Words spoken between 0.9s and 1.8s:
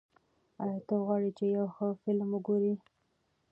غواړې چې یو